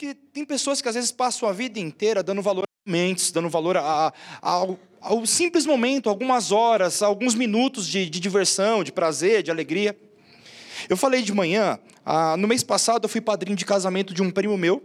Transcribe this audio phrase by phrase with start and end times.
[0.00, 3.50] Porque tem pessoas que às vezes passam a vida inteira dando valor a momentos, dando
[3.50, 8.92] valor a, a, ao, ao, simples momento, algumas horas, alguns minutos de, de, diversão, de
[8.92, 9.94] prazer, de alegria.
[10.88, 14.30] Eu falei de manhã, ah, no mês passado eu fui padrinho de casamento de um
[14.30, 14.82] primo meu,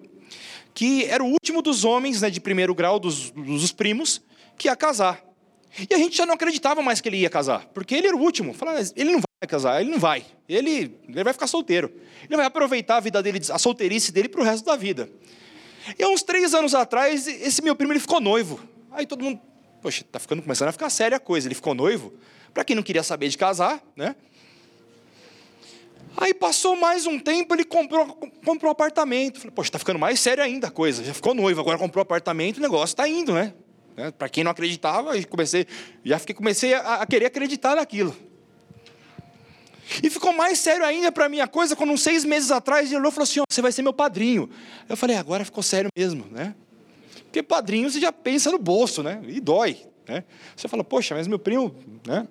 [0.73, 4.21] que era o último dos homens né, de primeiro grau, dos, dos primos,
[4.57, 5.23] que ia casar.
[5.89, 8.19] E a gente já não acreditava mais que ele ia casar, porque ele era o
[8.19, 8.53] último.
[8.53, 10.25] Falava, ele não vai casar, ele não vai.
[10.47, 11.91] Ele, ele vai ficar solteiro.
[12.23, 15.09] Ele vai aproveitar a vida dele, a solteirice dele para o resto da vida.
[15.99, 18.59] E há uns três anos atrás, esse meu primo ele ficou noivo.
[18.91, 19.39] Aí todo mundo,
[19.81, 21.47] poxa, tá ficando começando a ficar séria a coisa.
[21.47, 22.13] Ele ficou noivo.
[22.53, 24.15] Para quem não queria saber de casar, né?
[26.17, 28.07] Aí passou mais um tempo, ele comprou,
[28.45, 29.37] comprou um apartamento.
[29.37, 31.03] Falei, poxa, está ficando mais sério ainda a coisa.
[31.03, 33.53] Já ficou noivo, agora comprou um apartamento, o negócio está indo, né?
[33.97, 34.11] né?
[34.11, 35.67] Para quem não acreditava, comecei,
[36.05, 38.15] já fiquei, comecei a, a, querer acreditar naquilo.
[40.01, 42.97] E ficou mais sério ainda para mim a coisa, quando uns seis meses atrás ele
[42.97, 44.49] olhou e falou assim: oh, você vai ser meu padrinho.
[44.89, 46.55] Eu falei, agora ficou sério mesmo, né?
[47.25, 49.21] Porque padrinho você já pensa no bolso, né?
[49.27, 49.77] E dói.
[50.07, 50.23] Né?
[50.55, 52.27] Você fala, poxa, mas meu primo, né?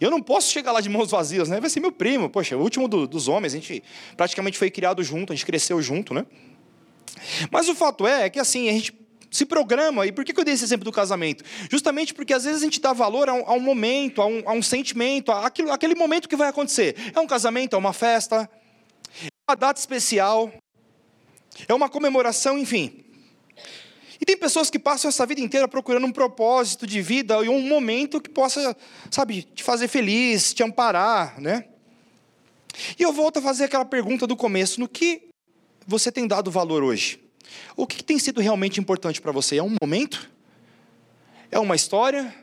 [0.00, 1.60] Eu não posso chegar lá de mãos vazias, né?
[1.60, 3.82] Vai ser meu primo, poxa, o último do, dos homens, a gente
[4.16, 6.26] praticamente foi criado junto, a gente cresceu junto, né?
[7.50, 8.92] Mas o fato é, é que assim, a gente
[9.30, 10.06] se programa.
[10.06, 11.44] E por que eu dei esse exemplo do casamento?
[11.70, 14.42] Justamente porque às vezes a gente dá valor a um, a um momento, a um,
[14.46, 16.96] a um sentimento, a aquilo, aquele momento que vai acontecer.
[17.14, 18.50] É um casamento, é uma festa,
[19.22, 20.52] é uma data especial,
[21.68, 23.04] é uma comemoração, enfim.
[24.20, 27.62] E tem pessoas que passam essa vida inteira procurando um propósito de vida e um
[27.62, 28.76] momento que possa,
[29.10, 31.64] sabe, te fazer feliz, te amparar, né?
[32.98, 35.30] E eu volto a fazer aquela pergunta do começo: no que
[35.86, 37.29] você tem dado valor hoje?
[37.76, 39.56] O que tem sido realmente importante para você?
[39.56, 40.30] É um momento?
[41.50, 42.34] É uma história?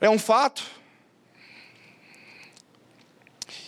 [0.00, 0.64] É um fato?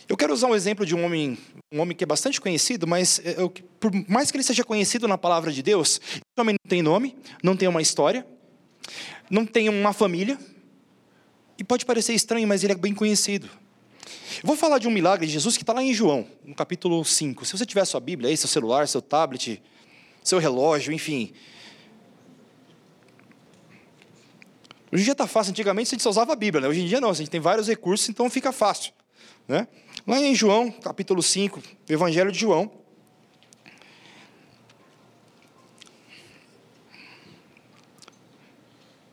[0.08, 1.38] Eu quero usar um exemplo de um homem
[1.70, 5.06] um homem que é bastante conhecido, mas é, eu, por mais que ele seja conhecido
[5.06, 8.26] na palavra de Deus, esse homem não tem nome, não tem uma história,
[9.30, 10.38] não tem uma família,
[11.58, 13.50] e pode parecer estranho, mas ele é bem conhecido.
[14.36, 17.04] Eu vou falar de um milagre de Jesus que está lá em João, no capítulo
[17.04, 17.44] 5.
[17.44, 19.60] Se você tiver sua Bíblia aí, seu celular, seu tablet,
[20.28, 21.32] seu relógio, enfim.
[24.92, 26.68] Hoje em dia está fácil, antigamente a gente só usava a Bíblia, né?
[26.68, 28.92] hoje em dia não, a gente tem vários recursos, então fica fácil.
[29.46, 29.68] Né?
[30.06, 32.70] Lá em João, capítulo 5, Evangelho de João.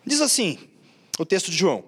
[0.05, 0.59] Diz assim,
[1.19, 1.83] o texto de João: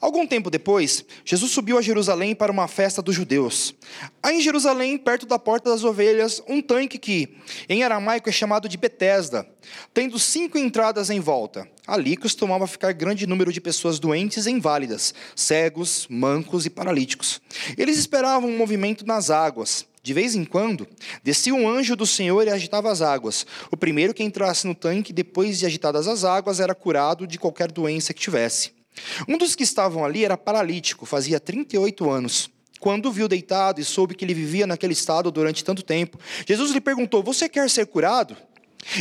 [0.00, 3.74] Algum tempo depois, Jesus subiu a Jerusalém para uma festa dos judeus.
[4.22, 7.36] Há em Jerusalém, perto da porta das ovelhas, um tanque que,
[7.68, 9.48] em aramaico, é chamado de Betesda,
[9.94, 11.68] tendo cinco entradas em volta.
[11.86, 17.40] Ali costumava ficar grande número de pessoas doentes e inválidas, cegos, mancos e paralíticos.
[17.78, 19.86] Eles esperavam um movimento nas águas.
[20.02, 20.86] De vez em quando,
[21.24, 23.44] descia um anjo do Senhor e agitava as águas.
[23.72, 27.72] O primeiro que entrasse no tanque, depois de agitadas as águas, era curado de qualquer
[27.72, 28.75] doença que tivesse.
[29.28, 32.50] Um dos que estavam ali era paralítico, fazia 38 anos.
[32.78, 36.70] Quando o viu deitado e soube que ele vivia naquele estado durante tanto tempo, Jesus
[36.72, 38.36] lhe perguntou: Você quer ser curado?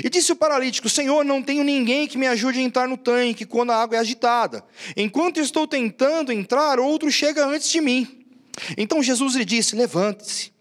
[0.03, 3.45] E disse o paralítico: Senhor, não tenho ninguém que me ajude a entrar no tanque
[3.45, 4.63] quando a água é agitada.
[4.95, 8.25] Enquanto estou tentando entrar, outro chega antes de mim.
[8.77, 10.51] Então Jesus lhe disse: Levante-se,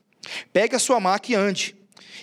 [0.53, 1.77] pegue a sua maca e ande.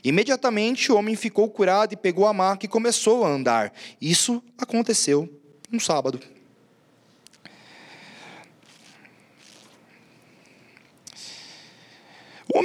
[0.03, 3.71] Imediatamente o homem ficou curado e pegou a maca e começou a andar.
[3.99, 5.29] Isso aconteceu
[5.71, 6.19] no sábado.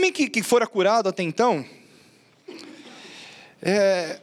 [0.07, 1.65] Homem que, que fora curado até então,
[3.61, 4.21] é,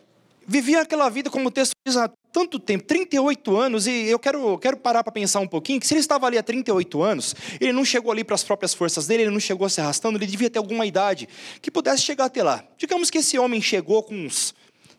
[0.48, 4.58] vivia aquela vida, como o texto diz, há tanto tempo 38 anos, e eu quero,
[4.58, 7.74] quero parar para pensar um pouquinho, que se ele estava ali há 38 anos, ele
[7.74, 10.50] não chegou ali para as próprias forças dele, ele não chegou se arrastando, ele devia
[10.50, 11.28] ter alguma idade
[11.62, 12.64] que pudesse chegar até lá.
[12.78, 14.56] Digamos que esse homem chegou com uns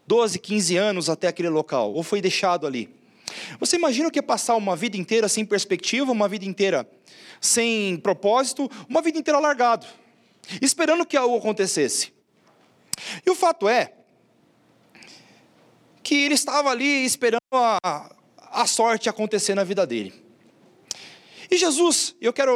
[0.06, 2.94] 12, 15 anos até aquele local, ou foi deixado ali.
[3.58, 6.88] Você imagina o que é passar uma vida inteira sem perspectiva, uma vida inteira
[7.40, 9.86] sem propósito, uma vida inteira largado
[10.60, 12.12] esperando que algo acontecesse.
[13.24, 13.92] E o fato é
[16.02, 20.12] que ele estava ali esperando a, a sorte acontecer na vida dele.
[21.50, 22.52] E Jesus, eu quero,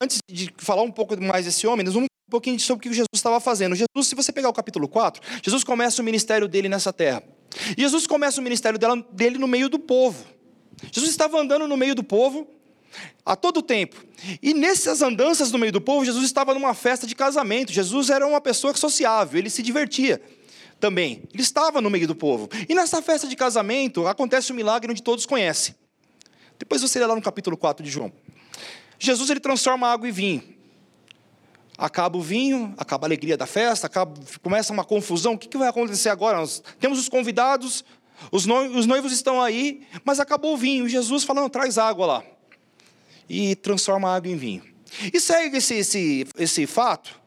[0.00, 2.94] antes de falar um pouco mais desse homem, nós vamos um pouquinho sobre o que
[2.94, 3.74] Jesus estava fazendo.
[3.74, 7.22] Jesus, se você pegar o capítulo 4, Jesus começa o ministério dele nessa terra.
[7.76, 8.78] E Jesus começa o ministério
[9.12, 10.24] dele no meio do povo.
[10.90, 12.48] Jesus estava andando no meio do povo,
[13.24, 14.04] a todo tempo.
[14.42, 17.72] E nessas andanças no meio do povo, Jesus estava numa festa de casamento.
[17.72, 20.20] Jesus era uma pessoa sociável, ele se divertia
[20.82, 21.22] também.
[21.32, 22.48] Ele estava no meio do povo.
[22.68, 25.74] E nessa festa de casamento acontece um milagre onde todos conhecem.
[26.58, 28.12] Depois você lê lá no capítulo 4 de João.
[28.98, 30.42] Jesus ele transforma água em vinho.
[31.78, 35.34] Acaba o vinho, acaba a alegria da festa, acaba, começa uma confusão.
[35.34, 36.38] O que, que vai acontecer agora?
[36.38, 37.84] Nós temos os convidados,
[38.30, 40.88] os noivos, os noivos estão aí, mas acabou o vinho.
[40.88, 42.24] Jesus falando, traz água lá.
[43.34, 44.62] E transforma a água em vinho.
[45.10, 47.18] E segue esse, esse, esse fato.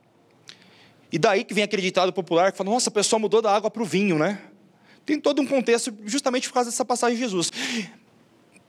[1.12, 3.72] E daí que vem aquele ditado popular que fala, nossa, a pessoa mudou da água
[3.72, 4.40] para o vinho, né?
[5.04, 7.52] Tem todo um contexto justamente por causa dessa passagem de Jesus.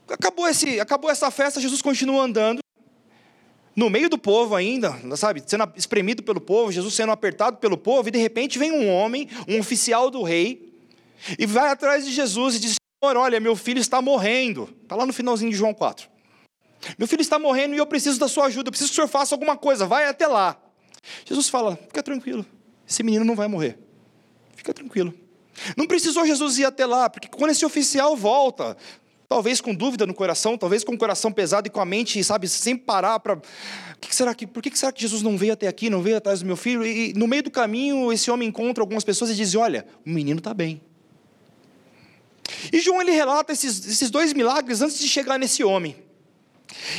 [0.09, 2.59] Acabou, esse, acabou essa festa, Jesus continua andando
[3.75, 8.07] no meio do povo ainda, sabe, sendo espremido pelo povo, Jesus sendo apertado pelo povo,
[8.07, 10.73] e de repente vem um homem, um oficial do rei,
[11.37, 14.67] e vai atrás de Jesus e diz: Senhor, olha, meu filho está morrendo.
[14.81, 16.16] Está lá no finalzinho de João 4.
[16.97, 19.07] Meu filho está morrendo e eu preciso da sua ajuda, eu preciso que o senhor
[19.07, 20.57] faça alguma coisa, vai até lá.
[21.25, 22.45] Jesus fala: fica tranquilo,
[22.87, 23.79] esse menino não vai morrer.
[24.55, 25.13] Fica tranquilo.
[25.75, 28.77] Não precisou Jesus ir até lá, porque quando esse oficial volta,
[29.29, 32.47] Talvez com dúvida no coração, talvez com o coração pesado e com a mente, sabe,
[32.47, 33.35] sem parar para.
[33.99, 36.01] Que que será que, por que, que será que Jesus não veio até aqui, não
[36.01, 36.85] veio atrás do meu filho?
[36.85, 40.09] E, e no meio do caminho, esse homem encontra algumas pessoas e diz: Olha, o
[40.09, 40.81] menino está bem.
[42.71, 45.97] E João ele relata esses, esses dois milagres antes de chegar nesse homem.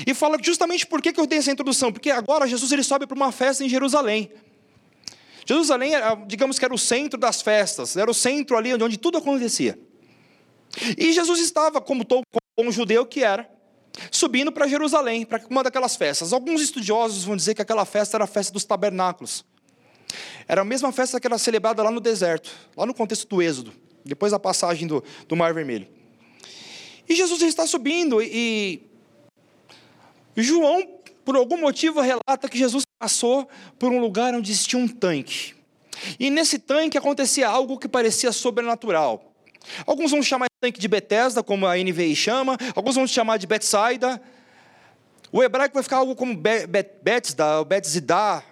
[0.07, 3.17] E fala justamente por que, eu dei essa introdução, porque agora Jesus ele sobe para
[3.17, 4.31] uma festa em Jerusalém.
[5.47, 5.93] Jerusalém,
[6.27, 9.79] digamos que era o centro das festas, era o centro ali onde tudo acontecia.
[10.97, 12.23] E Jesus estava, como todo
[12.71, 13.49] judeu que era,
[14.11, 16.33] subindo para Jerusalém, para uma daquelas festas.
[16.33, 19.45] Alguns estudiosos vão dizer que aquela festa era a festa dos tabernáculos.
[20.47, 23.73] Era a mesma festa que era celebrada lá no deserto, lá no contexto do Êxodo,
[24.05, 25.87] depois da passagem do, do Mar Vermelho.
[27.09, 28.88] E Jesus está subindo e
[30.37, 30.87] João,
[31.25, 33.49] por algum motivo, relata que Jesus passou
[33.79, 35.55] por um lugar onde existia um tanque.
[36.19, 39.33] E nesse tanque acontecia algo que parecia sobrenatural.
[39.87, 43.47] Alguns vão chamar de tanque de Bethesda, como a NVI chama, alguns vão chamar de
[43.47, 44.21] Betsaida.
[45.31, 48.43] O hebraico vai ficar algo como Bethesda, Bethzidá.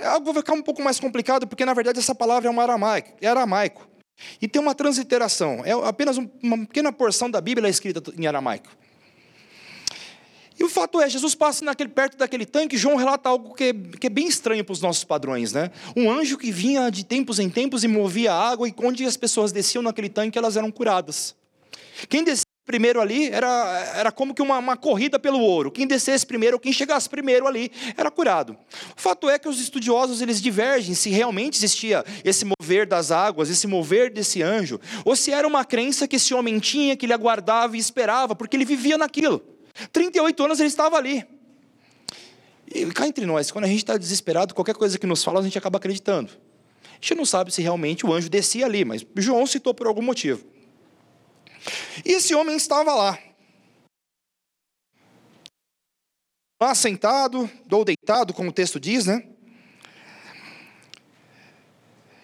[0.00, 3.10] Algo vai ficar um pouco mais complicado, porque na verdade essa palavra é um aramaico.
[3.20, 3.86] É aramaico.
[4.40, 5.62] E tem uma transliteração.
[5.64, 8.68] É apenas uma pequena porção da Bíblia é escrita em aramaico.
[10.62, 13.72] E o fato é, Jesus passa naquele, perto daquele tanque, João relata algo que é,
[13.72, 15.52] que é bem estranho para os nossos padrões.
[15.52, 15.72] Né?
[15.96, 19.16] Um anjo que vinha de tempos em tempos e movia a água, e onde as
[19.16, 21.34] pessoas desciam naquele tanque, elas eram curadas.
[22.08, 25.68] Quem descia primeiro ali era, era como que uma, uma corrida pelo ouro.
[25.68, 28.56] Quem descesse primeiro, quem chegasse primeiro ali, era curado.
[28.96, 33.50] O fato é que os estudiosos eles divergem se realmente existia esse mover das águas,
[33.50, 37.12] esse mover desse anjo, ou se era uma crença que esse homem tinha, que ele
[37.12, 39.42] aguardava e esperava, porque ele vivia naquilo.
[39.92, 41.26] 38 anos ele estava ali.
[42.74, 45.42] E cá entre nós, quando a gente está desesperado, qualquer coisa que nos fala, a
[45.42, 46.32] gente acaba acreditando.
[46.84, 50.02] A gente não sabe se realmente o anjo descia ali, mas João citou por algum
[50.02, 50.44] motivo.
[52.04, 53.18] E esse homem estava lá.
[56.60, 59.31] Lá sentado, ou deitado, como o texto diz, né?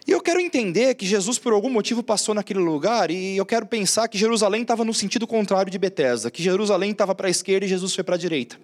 [0.09, 3.67] E eu quero entender que Jesus, por algum motivo, passou naquele lugar, e eu quero
[3.67, 7.67] pensar que Jerusalém estava no sentido contrário de Betesda, que Jerusalém estava para a esquerda
[7.67, 8.59] e Jesus foi para a direita.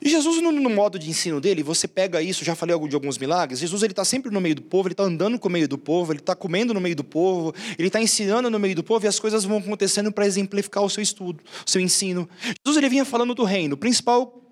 [0.00, 3.18] E Jesus, no, no, modo de ensino dele, você pega isso, já falei de alguns
[3.18, 5.66] milagres, Jesus ele está sempre no meio do povo, ele está andando com o meio
[5.66, 8.84] do povo, ele está comendo no meio do povo, ele está ensinando no meio do
[8.84, 12.28] povo, e as coisas vão acontecendo para exemplificar o seu estudo, o seu ensino.
[12.64, 14.43] Jesus ele vinha falando do reino, o principal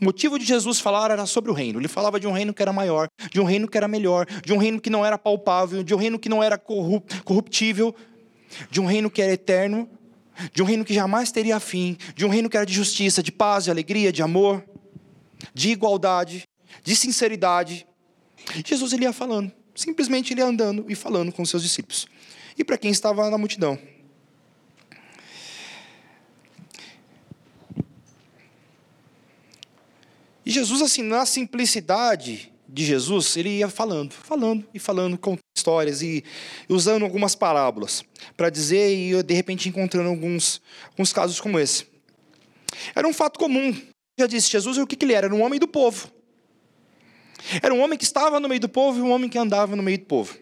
[0.00, 1.80] o motivo de Jesus falar era sobre o reino.
[1.80, 4.52] Ele falava de um reino que era maior, de um reino que era melhor, de
[4.52, 7.94] um reino que não era palpável, de um reino que não era corruptível,
[8.70, 9.88] de um reino que era eterno,
[10.52, 13.32] de um reino que jamais teria fim, de um reino que era de justiça, de
[13.32, 14.64] paz, de alegria, de amor,
[15.52, 16.48] de igualdade,
[16.84, 17.86] de sinceridade.
[18.64, 22.06] Jesus ele ia falando, simplesmente ele ia andando e falando com seus discípulos.
[22.56, 23.78] E para quem estava na multidão.
[30.48, 36.00] E Jesus, assim, na simplicidade de Jesus, ele ia falando, falando e falando, com histórias
[36.00, 36.24] e
[36.70, 38.02] usando algumas parábolas
[38.34, 41.86] para dizer e de repente encontrando alguns, alguns casos como esse.
[42.94, 43.76] Era um fato comum.
[44.18, 45.26] Já disse Jesus, o que, que ele era?
[45.26, 46.10] Era um homem do povo.
[47.60, 49.82] Era um homem que estava no meio do povo e um homem que andava no
[49.82, 50.34] meio do povo.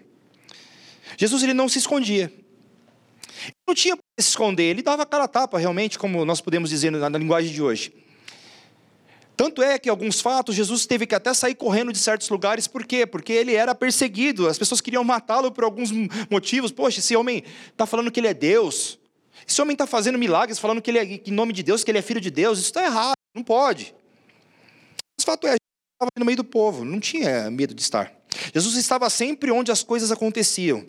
[1.19, 2.33] Jesus ele não se escondia.
[3.43, 6.71] Ele não tinha para se esconder, ele dava cara a tapa, realmente, como nós podemos
[6.71, 8.06] dizer na, na linguagem de hoje.
[9.37, 12.87] Tanto é que alguns fatos Jesus teve que até sair correndo de certos lugares, por
[12.87, 13.07] quê?
[13.07, 15.91] Porque ele era perseguido, as pessoas queriam matá-lo por alguns
[16.31, 16.73] motivos.
[16.73, 18.99] Poxa, esse homem está falando que ele é Deus,
[19.47, 21.99] esse homem está fazendo milagres, falando que ele é em nome de Deus, que ele
[21.99, 23.95] é filho de Deus, isso está errado, não pode.
[25.19, 25.61] Mas o fato é, Jesus
[25.95, 28.11] estava no meio do povo, não tinha medo de estar.
[28.55, 30.87] Jesus estava sempre onde as coisas aconteciam.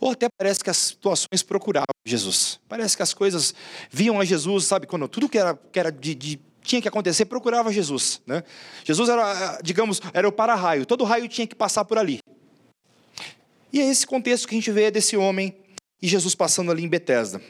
[0.00, 2.60] Ou até parece que as situações procuravam Jesus.
[2.68, 3.54] Parece que as coisas
[3.90, 7.24] viam a Jesus, sabe, quando tudo que era, que era de, de tinha que acontecer,
[7.24, 8.20] procurava Jesus.
[8.26, 8.44] Né?
[8.84, 12.20] Jesus era, digamos, era o para-raio, todo raio tinha que passar por ali.
[13.72, 15.56] E é esse contexto que a gente vê desse homem
[16.00, 17.40] e Jesus passando ali em Betesda.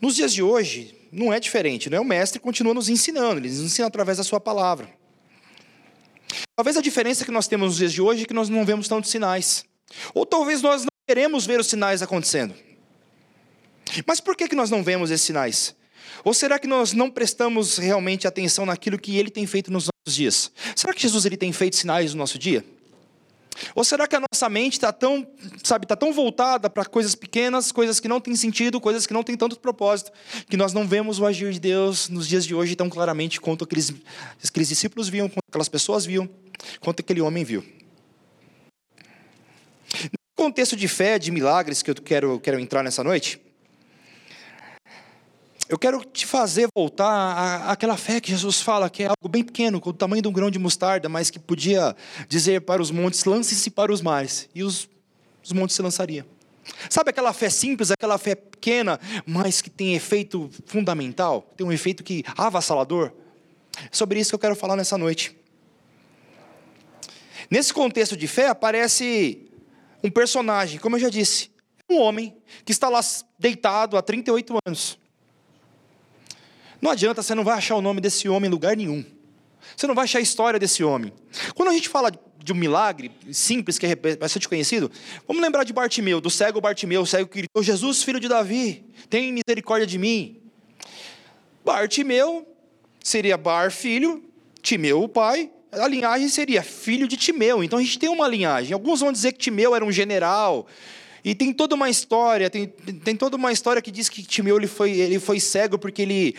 [0.00, 2.00] Nos dias de hoje, não é diferente, não é?
[2.00, 4.88] O mestre continua nos ensinando, ele nos ensina através da sua palavra.
[6.56, 8.88] Talvez a diferença que nós temos nos dias de hoje é que nós não vemos
[8.88, 9.64] tantos sinais.
[10.14, 12.54] Ou talvez nós não queremos ver os sinais acontecendo.
[14.06, 15.74] Mas por que, que nós não vemos esses sinais?
[16.24, 20.16] Ou será que nós não prestamos realmente atenção naquilo que ele tem feito nos nossos
[20.16, 20.52] dias?
[20.74, 22.64] Será que Jesus ele tem feito sinais no nosso dia?
[23.74, 25.26] Ou será que a nossa mente está tão,
[25.62, 29.22] sabe, está tão voltada para coisas pequenas, coisas que não têm sentido, coisas que não
[29.22, 30.10] têm tanto propósito,
[30.48, 33.64] que nós não vemos o agir de Deus nos dias de hoje tão claramente quanto
[33.64, 33.92] aqueles,
[34.46, 36.28] aqueles discípulos viam, quanto aquelas pessoas viam,
[36.80, 37.64] quanto aquele homem viu.
[40.02, 43.40] No contexto de fé, de milagres que eu quero, quero entrar nessa noite,
[45.68, 49.80] eu quero te fazer voltar àquela fé que Jesus fala, que é algo bem pequeno,
[49.80, 51.96] com o tamanho de um grão de mostarda, mas que podia
[52.28, 54.88] dizer para os montes: lance-se para os mares, e os,
[55.42, 56.26] os montes se lançariam.
[56.88, 62.02] Sabe aquela fé simples, aquela fé pequena, mas que tem efeito fundamental, tem um efeito
[62.02, 63.12] que avassalador?
[63.78, 65.36] É sobre isso que eu quero falar nessa noite.
[67.50, 69.50] Nesse contexto de fé aparece
[70.02, 71.50] um personagem, como eu já disse,
[71.90, 73.00] um homem que está lá
[73.38, 74.98] deitado há 38 anos.
[76.84, 79.02] Não adianta, você não vai achar o nome desse homem em lugar nenhum.
[79.74, 81.14] Você não vai achar a história desse homem.
[81.54, 82.12] Quando a gente fala
[82.44, 84.92] de um milagre simples, que é bastante conhecido,
[85.26, 88.84] vamos lembrar de Bartimeu, do cego Bartimeu, o cego que gritou: Jesus, filho de Davi,
[89.08, 90.42] tem misericórdia de mim.
[91.64, 92.46] Bartimeu
[93.02, 94.22] seria Bar, filho,
[94.60, 97.64] Timeu, o pai, a linhagem seria filho de Timeu.
[97.64, 98.74] Então a gente tem uma linhagem.
[98.74, 100.66] Alguns vão dizer que Timeu era um general.
[101.24, 104.66] E tem toda uma história, tem, tem toda uma história que diz que Timeu ele
[104.66, 106.36] foi, ele foi cego porque ele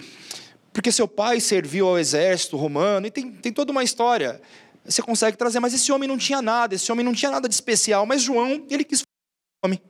[0.71, 4.41] porque seu pai serviu ao exército romano, e tem, tem toda uma história.
[4.83, 7.55] Você consegue trazer, mas esse homem não tinha nada, esse homem não tinha nada de
[7.55, 9.01] especial, mas João, ele quis
[9.63, 9.81] homem.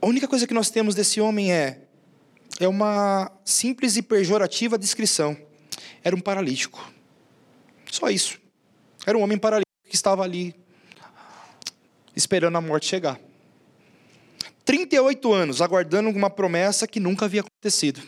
[0.00, 1.82] A única coisa que nós temos desse homem é
[2.60, 5.36] é uma simples e pejorativa descrição.
[6.04, 6.92] Era um paralítico.
[7.90, 8.38] Só isso.
[9.06, 10.54] Era um homem paralítico que estava ali
[12.20, 13.18] esperando a morte chegar.
[14.64, 18.00] 38 anos aguardando uma promessa que nunca havia acontecido.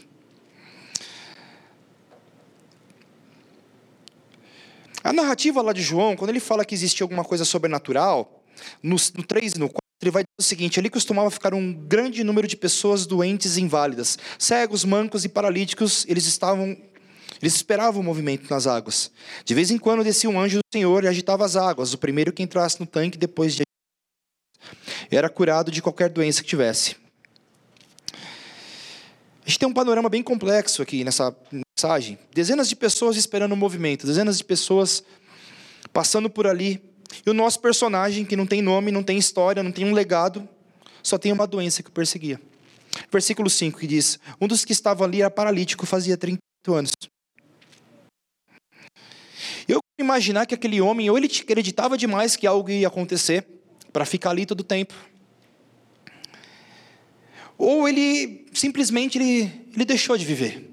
[5.02, 8.44] A narrativa lá de João, quando ele fala que existia alguma coisa sobrenatural,
[8.82, 11.72] no, no 3 e no 4, ele vai dizer o seguinte: ali costumava ficar um
[11.72, 16.76] grande número de pessoas doentes e inválidas, cegos, mancos e paralíticos, eles estavam.
[17.40, 19.10] Eles esperavam o movimento nas águas.
[19.44, 21.92] De vez em quando descia um anjo do Senhor e agitava as águas.
[21.92, 23.64] O primeiro que entrasse no tanque, depois de
[25.10, 26.96] era curado de qualquer doença que tivesse.
[29.44, 32.18] A gente tem um panorama bem complexo aqui nessa mensagem.
[32.32, 35.02] Dezenas de pessoas esperando o movimento, dezenas de pessoas
[35.92, 36.80] passando por ali.
[37.26, 40.48] E o nosso personagem, que não tem nome, não tem história, não tem um legado,
[41.02, 42.40] só tem uma doença que o perseguia.
[43.10, 46.92] Versículo 5 que diz: Um dos que estavam ali era paralítico, fazia 38 anos.
[49.68, 53.46] Eu imaginar que aquele homem, ou ele acreditava demais que algo ia acontecer,
[53.92, 54.94] para ficar ali todo o tempo.
[57.58, 60.70] Ou ele simplesmente ele, ele deixou de viver.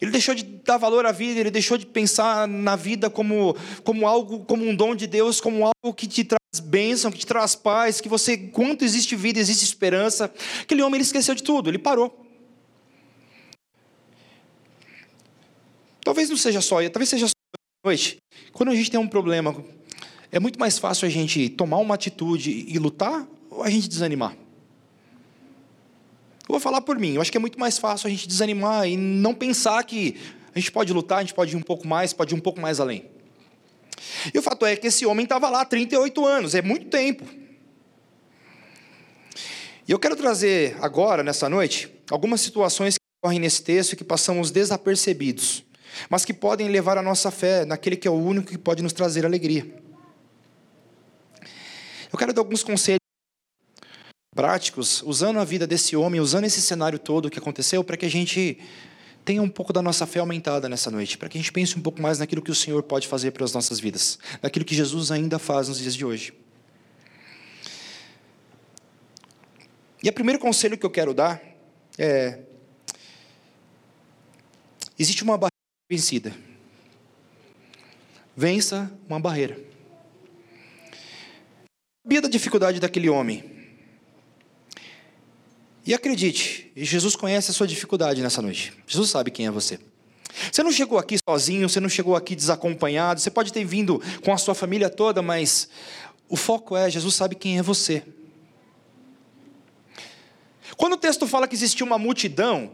[0.00, 4.06] Ele deixou de dar valor à vida, ele deixou de pensar na vida como, como
[4.06, 7.54] algo, como um dom de Deus, como algo que te traz bênção, que te traz
[7.54, 10.32] paz, que você, quanto existe vida, existe esperança.
[10.60, 12.26] Aquele homem ele esqueceu de tudo, ele parou.
[16.04, 17.32] Talvez não seja só, talvez seja só
[17.86, 18.16] noite.
[18.52, 19.54] Quando a gente tem um problema
[20.32, 24.32] é muito mais fácil a gente tomar uma atitude e lutar ou a gente desanimar?
[24.32, 28.88] Eu vou falar por mim, eu acho que é muito mais fácil a gente desanimar
[28.88, 30.16] e não pensar que
[30.54, 32.60] a gente pode lutar, a gente pode ir um pouco mais, pode ir um pouco
[32.60, 33.04] mais além.
[34.32, 37.24] E o fato é que esse homem estava lá há 38 anos, é muito tempo.
[39.86, 44.04] E eu quero trazer agora, nessa noite, algumas situações que ocorrem nesse texto e que
[44.04, 45.64] passamos desapercebidos,
[46.08, 48.92] mas que podem levar a nossa fé naquele que é o único que pode nos
[48.92, 49.82] trazer alegria.
[52.12, 53.00] Eu quero dar alguns conselhos
[54.34, 58.10] práticos, usando a vida desse homem, usando esse cenário todo que aconteceu, para que a
[58.10, 58.58] gente
[59.24, 61.80] tenha um pouco da nossa fé aumentada nessa noite, para que a gente pense um
[61.80, 65.10] pouco mais naquilo que o Senhor pode fazer para as nossas vidas, naquilo que Jesus
[65.10, 66.34] ainda faz nos dias de hoje.
[70.02, 71.40] E o primeiro conselho que eu quero dar
[71.96, 72.40] é:
[74.98, 75.52] existe uma barreira
[75.90, 76.34] vencida.
[78.36, 79.71] Vença uma barreira
[82.04, 83.44] sabia da dificuldade daquele homem.
[85.86, 88.72] E acredite, Jesus conhece a sua dificuldade nessa noite.
[88.88, 89.78] Jesus sabe quem é você.
[90.50, 94.32] Você não chegou aqui sozinho, você não chegou aqui desacompanhado, você pode ter vindo com
[94.32, 95.68] a sua família toda, mas
[96.28, 98.02] o foco é: Jesus sabe quem é você.
[100.76, 102.72] Quando o texto fala que existia uma multidão,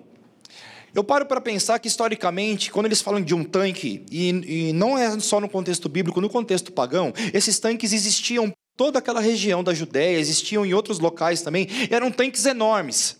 [0.94, 4.28] eu paro para pensar que, historicamente, quando eles falam de um tanque, e,
[4.68, 9.20] e, não é só no contexto bíblico, no contexto pagão, esses tanques existiam toda aquela
[9.20, 13.16] região da Judéia, existiam em outros locais também, eram tanques enormes.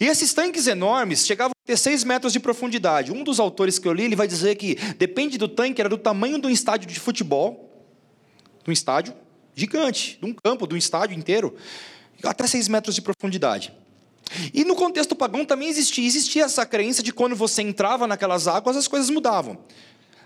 [0.00, 3.10] E esses tanques enormes chegavam a ter 6 metros de profundidade.
[3.10, 5.98] Um dos autores que eu li, ele vai dizer que depende do tanque, era do
[5.98, 7.68] tamanho de um estádio de futebol,
[8.62, 9.12] de um estádio
[9.56, 11.56] gigante, de um campo, de um estádio inteiro,
[12.22, 13.72] até 6 metros de profundidade.
[14.54, 18.76] E no contexto pagão também existia, existia essa crença de quando você entrava naquelas águas,
[18.76, 19.58] as coisas mudavam.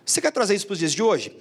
[0.05, 1.35] Você quer trazer isso para os dias de hoje?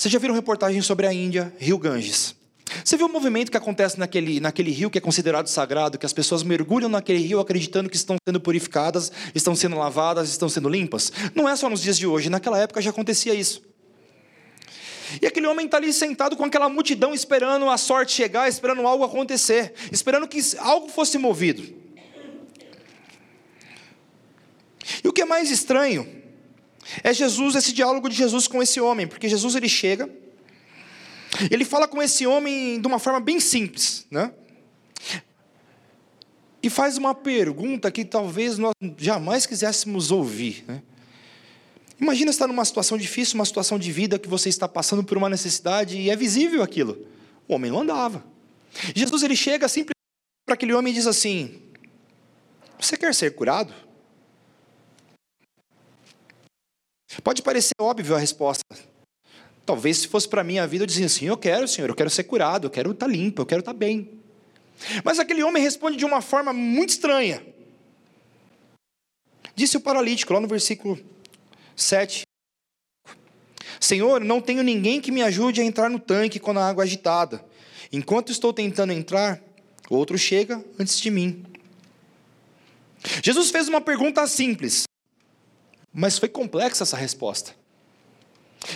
[0.00, 2.34] Você já viram reportagem sobre a Índia, Rio Ganges?
[2.82, 6.12] Você viu o movimento que acontece naquele, naquele rio que é considerado sagrado, que as
[6.14, 11.12] pessoas mergulham naquele rio acreditando que estão sendo purificadas, estão sendo lavadas, estão sendo limpas?
[11.34, 13.60] Não é só nos dias de hoje, naquela época já acontecia isso.
[15.20, 19.04] E aquele homem está ali sentado com aquela multidão esperando a sorte chegar, esperando algo
[19.04, 21.62] acontecer, esperando que algo fosse movido.
[25.04, 26.19] E o que é mais estranho
[27.02, 30.08] é Jesus, esse diálogo de Jesus com esse homem, porque Jesus ele chega,
[31.50, 34.32] ele fala com esse homem de uma forma bem simples, né?
[36.62, 40.82] E faz uma pergunta que talvez nós jamais quiséssemos ouvir, né?
[42.00, 45.28] Imagina estar numa situação difícil, uma situação de vida que você está passando por uma
[45.28, 47.06] necessidade e é visível aquilo.
[47.46, 48.24] O homem não andava.
[48.94, 49.94] Jesus ele chega simplesmente
[50.46, 51.60] para aquele homem e diz assim:
[52.78, 53.74] Você quer ser curado?
[57.18, 58.64] Pode parecer óbvio a resposta.
[59.66, 62.10] Talvez se fosse para mim a vida, eu dizia assim: Eu quero, Senhor, eu quero
[62.10, 64.20] ser curado, eu quero estar tá limpo, eu quero estar tá bem.
[65.04, 67.44] Mas aquele homem responde de uma forma muito estranha.
[69.54, 70.98] Disse o paralítico, lá no versículo
[71.76, 72.22] 7.
[73.78, 76.86] Senhor, não tenho ninguém que me ajude a entrar no tanque quando a água é
[76.86, 77.44] agitada.
[77.92, 79.42] Enquanto estou tentando entrar,
[79.88, 81.44] outro chega antes de mim.
[83.22, 84.84] Jesus fez uma pergunta simples.
[85.92, 87.54] Mas foi complexa essa resposta.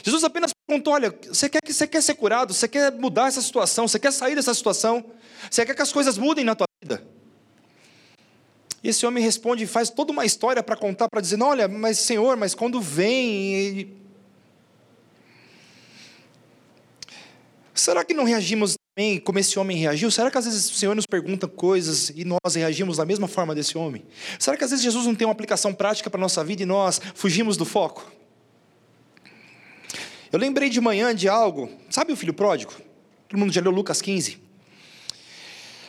[0.02, 2.52] Jesus apenas perguntou: olha, você quer, você quer ser curado?
[2.52, 3.86] Você quer mudar essa situação?
[3.86, 5.04] Você quer sair dessa situação?
[5.50, 7.04] Você quer que as coisas mudem na tua vida?
[8.82, 11.98] E esse homem responde e faz toda uma história para contar, para dizer: olha, mas
[11.98, 14.03] Senhor, mas quando vem.
[17.74, 20.08] Será que não reagimos também como esse homem reagiu?
[20.08, 23.52] Será que às vezes o Senhor nos pergunta coisas e nós reagimos da mesma forma
[23.52, 24.04] desse homem?
[24.38, 26.66] Será que às vezes Jesus não tem uma aplicação prática para a nossa vida e
[26.66, 28.08] nós fugimos do foco?
[30.30, 32.72] Eu lembrei de manhã de algo, sabe o filho pródigo?
[33.28, 34.38] Todo mundo já leu Lucas 15.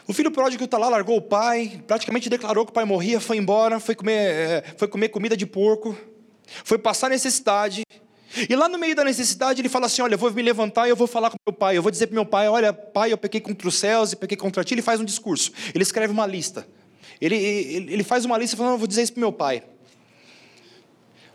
[0.08, 3.38] O filho pródigo está lá, largou o pai, praticamente declarou que o pai morria, foi
[3.38, 5.98] embora, foi comer, eh, foi comer comida de porco,
[6.64, 7.82] foi passar necessidade,
[8.50, 10.90] e lá no meio da necessidade, ele fala assim: Olha, eu vou me levantar e
[10.90, 11.78] eu vou falar com meu pai.
[11.78, 14.38] Eu vou dizer para meu pai: Olha, pai, eu pequei contra os céus e pequei
[14.38, 14.74] contra ti.
[14.74, 15.52] Ele faz um discurso.
[15.74, 16.68] Ele escreve uma lista.
[17.22, 19.64] Ele, ele, ele faz uma lista falando: Eu vou dizer isso para meu pai.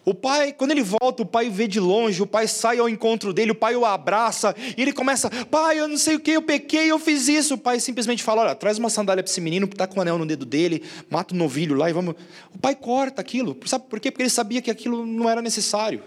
[0.04, 3.34] O pai, quando ele volta, o pai vê de longe, o pai sai ao encontro
[3.34, 6.42] dele, o pai o abraça, e ele começa, pai, eu não sei o que, eu
[6.42, 7.54] pequei, eu fiz isso.
[7.54, 10.02] O pai simplesmente fala: olha, traz uma sandália para esse menino, tá com o um
[10.02, 12.14] anel no dedo dele, mata o um novilho lá e vamos.
[12.54, 13.56] O pai corta aquilo.
[13.66, 14.10] Sabe por quê?
[14.10, 16.02] Porque ele sabia que aquilo não era necessário.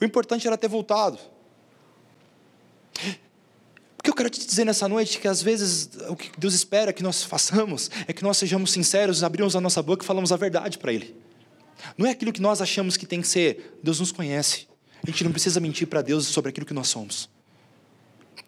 [0.00, 1.18] O importante era ter voltado.
[3.98, 6.54] O que eu quero te dizer nessa noite é que às vezes o que Deus
[6.54, 10.32] espera que nós façamos é que nós sejamos sinceros, abrimos a nossa boca e falamos
[10.32, 11.16] a verdade para Ele.
[11.96, 13.78] Não é aquilo que nós achamos que tem que ser.
[13.82, 14.66] Deus nos conhece.
[15.02, 17.28] A gente não precisa mentir para Deus sobre aquilo que nós somos.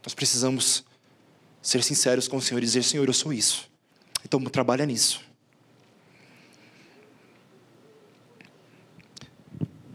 [0.04, 0.84] Nós precisamos
[1.62, 3.70] ser sinceros com o Senhor e dizer: Senhor, eu sou isso.
[4.24, 5.20] Então trabalha nisso.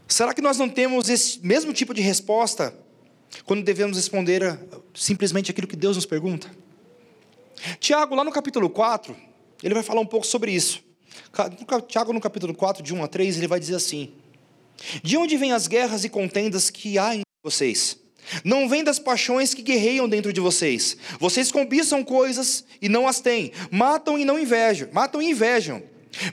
[0.08, 2.74] Será que nós não temos esse mesmo tipo de resposta
[3.44, 4.58] quando devemos responder a,
[4.94, 6.50] simplesmente aquilo que Deus nos pergunta?
[7.80, 9.16] Tiago, lá no capítulo 4,
[9.64, 10.84] ele vai falar um pouco sobre isso.
[11.88, 14.14] Tiago, no capítulo 4, de 1 a 3, ele vai dizer assim:
[15.02, 17.98] De onde vêm as guerras e contendas que há em vocês?
[18.44, 20.98] Não vem das paixões que guerreiam dentro de vocês.
[21.20, 25.82] Vocês cobiçam coisas e não as têm, matam e não invejam, matam e invejam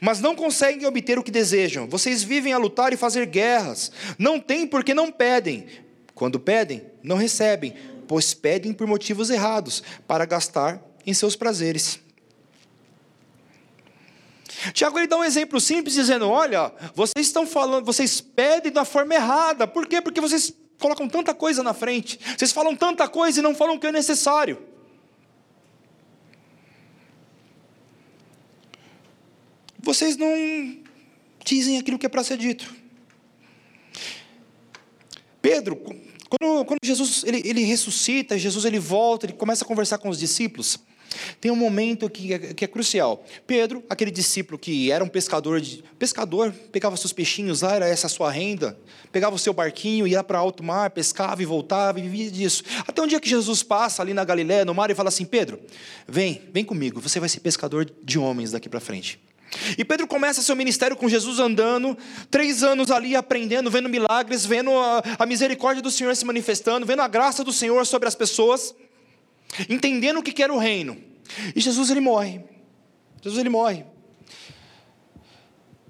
[0.01, 1.89] mas não conseguem obter o que desejam.
[1.89, 3.91] Vocês vivem a lutar e fazer guerras.
[4.19, 5.67] Não têm porque não pedem.
[6.15, 7.75] Quando pedem, não recebem,
[8.07, 11.99] pois pedem por motivos errados, para gastar em seus prazeres.
[14.73, 19.15] Tiago ele dá um exemplo simples dizendo: "Olha, vocês estão falando, vocês pedem da forma
[19.15, 19.67] errada.
[19.67, 20.01] Por quê?
[20.01, 22.19] Porque vocês colocam tanta coisa na frente.
[22.37, 24.72] Vocês falam tanta coisa e não falam o que é necessário.
[29.83, 30.33] Vocês não
[31.45, 32.73] dizem aquilo que é para ser dito.
[35.41, 40.09] Pedro, quando, quando Jesus ele, ele, ressuscita, Jesus ele volta, ele começa a conversar com
[40.09, 40.79] os discípulos.
[41.41, 43.23] Tem um momento que é, que é crucial.
[43.47, 48.07] Pedro, aquele discípulo que era um pescador, de, pescador, pegava seus peixinhos lá, era essa
[48.07, 48.79] a sua renda,
[49.11, 52.63] pegava o seu barquinho, ia para alto mar, pescava e voltava e vivia disso.
[52.87, 55.61] Até um dia que Jesus passa ali na Galiléia, no mar, e fala assim: Pedro,
[56.09, 59.21] vem, vem comigo, você vai ser pescador de homens daqui para frente.
[59.77, 61.97] E Pedro começa seu ministério com Jesus andando,
[62.31, 67.03] três anos ali aprendendo, vendo milagres, vendo a, a, misericórdia do Senhor se manifestando, vendo
[67.03, 68.75] a graça do Senhor sobre as pessoas,
[69.69, 70.97] entendendo o que era o reino.
[71.55, 72.41] E Jesus ele morre.
[73.23, 73.85] Jesus ele morre.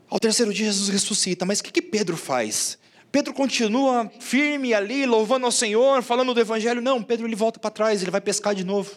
[0.09, 1.46] Ao terceiro dia Jesus ressuscita.
[1.46, 2.79] Mas o que, que Pedro faz?
[3.11, 6.81] Pedro continua firme ali, louvando ao Senhor, falando do Evangelho.
[6.81, 8.90] Não, Pedro ele volta para trás, ele vai pescar de novo.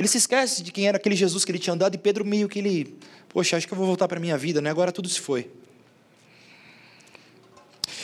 [0.00, 2.48] Ele se esquece de quem era aquele Jesus que ele tinha andado, e Pedro meio
[2.48, 2.98] que ele
[3.30, 4.70] Poxa, acho que eu vou voltar para a minha vida, né?
[4.70, 5.48] Agora tudo se foi.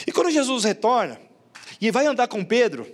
[0.06, 1.20] E quando Jesus retorna
[1.80, 2.86] e vai andar com Pedro,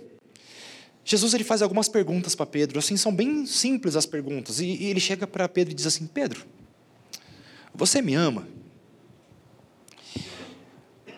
[1.05, 4.59] Jesus ele faz algumas perguntas para Pedro, assim, são bem simples as perguntas.
[4.59, 6.43] E, e ele chega para Pedro e diz assim: Pedro,
[7.73, 8.47] você me ama?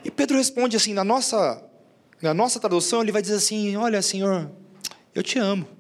[0.04, 1.64] E Pedro responde assim, na nossa,
[2.22, 4.52] na nossa tradução, ele vai dizer assim: Olha, Senhor,
[5.14, 5.75] eu te amo.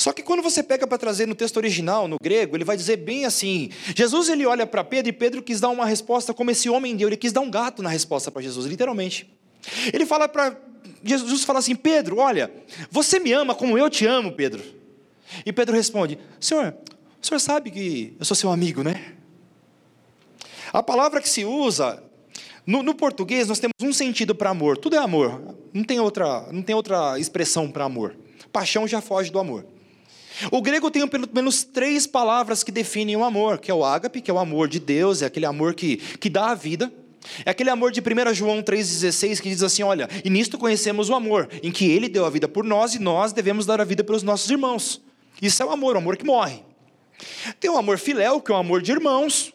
[0.00, 2.96] Só que quando você pega para trazer no texto original, no grego, ele vai dizer
[2.96, 6.70] bem assim: Jesus ele olha para Pedro e Pedro quis dar uma resposta como esse
[6.70, 9.30] homem deu, ele quis dar um gato na resposta para Jesus, literalmente.
[9.92, 10.56] Ele fala para
[11.04, 12.50] Jesus fala assim: Pedro, olha,
[12.90, 14.64] você me ama como eu te amo, Pedro.
[15.44, 16.74] E Pedro responde: Senhor,
[17.22, 19.12] o senhor sabe que eu sou seu amigo, né?
[20.72, 22.02] A palavra que se usa
[22.66, 24.78] no, no português nós temos um sentido para amor.
[24.78, 25.56] Tudo é amor.
[25.74, 28.16] Não tem outra, não tem outra expressão para amor.
[28.50, 29.66] Paixão já foge do amor.
[30.50, 34.20] O grego tem pelo menos três palavras que definem o amor, que é o ágape,
[34.20, 36.92] que é o amor de Deus, é aquele amor que, que dá a vida.
[37.44, 41.14] É aquele amor de 1 João 3,16 que diz assim: Olha, e nisto conhecemos o
[41.14, 44.02] amor, em que ele deu a vida por nós e nós devemos dar a vida
[44.02, 45.02] pelos nossos irmãos.
[45.40, 46.62] Isso é o amor, o amor que morre.
[47.58, 49.52] Tem o amor filéu, que é o amor de irmãos,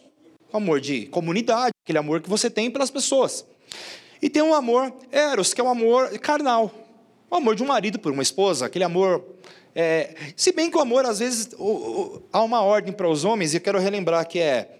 [0.53, 3.45] o amor de comunidade, aquele amor que você tem pelas pessoas.
[4.21, 6.71] E tem o amor eros, que é o amor carnal,
[7.29, 9.23] o amor de um marido por uma esposa, aquele amor
[9.77, 13.25] é, se bem que o amor, às vezes, o, o, há uma ordem para os
[13.25, 14.79] homens, e eu quero relembrar que é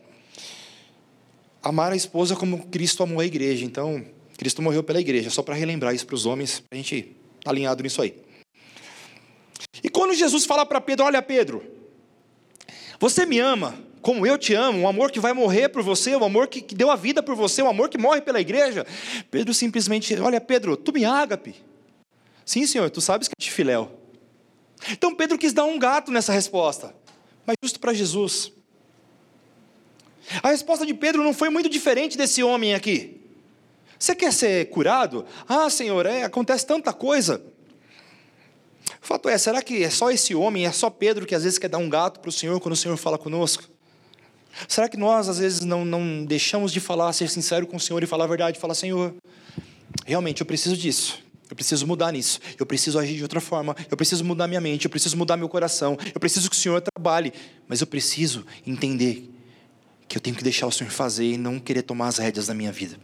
[1.62, 3.66] amar a esposa como Cristo amou a igreja.
[3.66, 4.06] Então,
[4.38, 7.12] Cristo morreu pela igreja, só para relembrar isso para os homens, a gente estar
[7.44, 8.16] tá alinhado nisso aí.
[9.84, 11.62] E quando Jesus fala para Pedro: Olha, Pedro,
[12.98, 16.24] você me ama como eu te amo, um amor que vai morrer por você, um
[16.24, 18.86] amor que, que deu a vida por você, um amor que morre pela igreja.
[19.30, 21.54] Pedro simplesmente: Olha, Pedro, tu me ágape.
[22.46, 24.00] Sim, senhor, tu sabes que é de filéu.
[24.92, 26.96] Então Pedro quis dar um gato nessa resposta,
[27.46, 28.52] mas justo para Jesus.
[30.44, 33.22] A resposta de Pedro não foi muito diferente desse homem aqui.
[33.98, 35.26] Você quer ser curado?
[35.48, 37.42] Ah, Senhor, é, acontece tanta coisa.
[39.02, 41.58] O fato é, será que é só esse homem, é só Pedro que às vezes
[41.58, 43.64] quer dar um gato para o Senhor quando o Senhor fala conosco?
[44.68, 48.02] Será que nós às vezes não, não deixamos de falar, ser sincero com o Senhor
[48.04, 48.60] e falar a verdade?
[48.60, 49.14] Falar, Senhor,
[50.06, 51.25] realmente eu preciso disso.
[51.50, 52.40] Eu preciso mudar nisso.
[52.60, 53.76] Eu preciso agir de outra forma.
[53.90, 54.86] Eu preciso mudar minha mente.
[54.86, 55.98] Eu preciso mudar meu coração.
[56.14, 57.32] Eu preciso que o Senhor trabalhe.
[57.68, 59.32] Mas eu preciso entender
[60.08, 62.54] que eu tenho que deixar o Senhor fazer e não querer tomar as rédeas da
[62.54, 63.00] minha vida.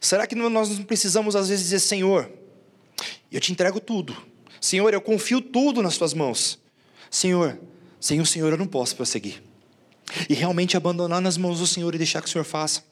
[0.00, 2.30] Será que nós não precisamos às vezes dizer, Senhor,
[3.32, 4.16] eu te entrego tudo.
[4.60, 6.58] Senhor, eu confio tudo nas tuas mãos.
[7.10, 7.58] Senhor,
[7.98, 9.42] sem o Senhor eu não posso prosseguir.
[10.28, 12.82] E realmente abandonar nas mãos do Senhor e deixar que o Senhor faça.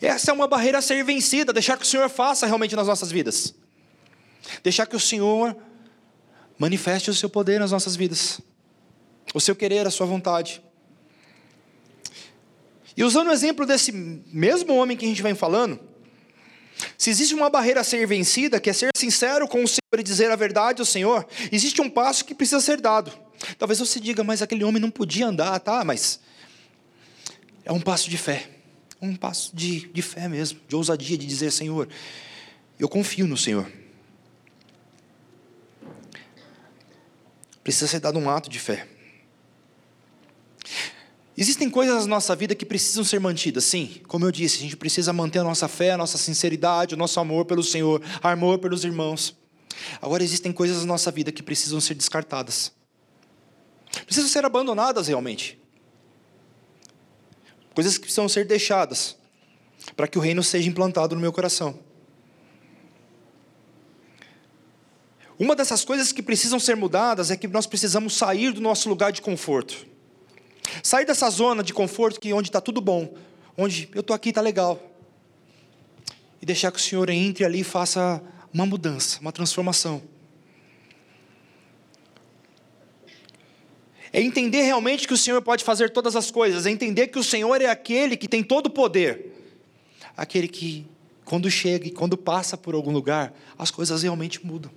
[0.00, 3.10] Essa é uma barreira a ser vencida, deixar que o Senhor faça realmente nas nossas
[3.10, 3.54] vidas.
[4.62, 5.56] Deixar que o Senhor
[6.58, 8.40] manifeste o seu poder nas nossas vidas.
[9.34, 10.62] O seu querer, a sua vontade.
[12.96, 15.80] E usando o exemplo desse mesmo homem que a gente vem falando,
[16.96, 20.02] se existe uma barreira a ser vencida, que é ser sincero com o Senhor e
[20.02, 23.12] dizer a verdade ao Senhor, existe um passo que precisa ser dado.
[23.58, 25.84] Talvez você diga, mas aquele homem não podia andar, tá?
[25.84, 26.20] Mas
[27.64, 28.53] é um passo de fé
[29.04, 31.88] um passo de, de fé mesmo, de ousadia, de dizer: Senhor,
[32.78, 33.70] eu confio no Senhor.
[37.62, 38.86] Precisa ser dado um ato de fé.
[41.36, 44.00] Existem coisas na nossa vida que precisam ser mantidas, sim.
[44.06, 47.18] Como eu disse, a gente precisa manter a nossa fé, a nossa sinceridade, o nosso
[47.18, 49.36] amor pelo Senhor, amor pelos irmãos.
[50.00, 52.72] Agora, existem coisas na nossa vida que precisam ser descartadas.
[54.06, 55.63] Precisam ser abandonadas realmente
[57.74, 59.16] coisas que precisam ser deixadas
[59.96, 61.78] para que o reino seja implantado no meu coração.
[65.38, 69.10] Uma dessas coisas que precisam ser mudadas é que nós precisamos sair do nosso lugar
[69.10, 69.86] de conforto.
[70.82, 73.14] Sair dessa zona de conforto que onde está tudo bom,
[73.56, 74.80] onde eu estou aqui, está legal.
[76.40, 80.02] E deixar que o Senhor entre ali e faça uma mudança, uma transformação.
[84.14, 87.24] É entender realmente que o Senhor pode fazer todas as coisas, é entender que o
[87.24, 89.32] Senhor é aquele que tem todo o poder,
[90.16, 90.86] aquele que,
[91.24, 94.70] quando chega e quando passa por algum lugar, as coisas realmente mudam.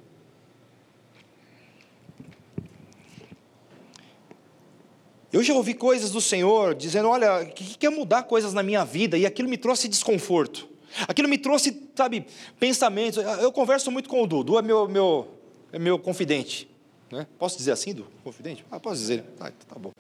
[5.31, 9.19] Eu já ouvi coisas do Senhor dizendo: olha, que quer mudar coisas na minha vida,
[9.19, 10.67] e aquilo me trouxe desconforto.
[11.07, 12.25] Aquilo me trouxe, sabe,
[12.59, 13.23] pensamentos.
[13.39, 14.43] Eu converso muito com o Du.
[14.43, 15.27] Du é meu, meu,
[15.71, 16.67] é meu confidente.
[17.11, 17.25] Né?
[17.39, 18.05] Posso dizer assim, Du?
[18.23, 18.65] Confidente?
[18.69, 19.23] Ah, posso dizer.
[19.39, 19.91] Ah, então tá bom.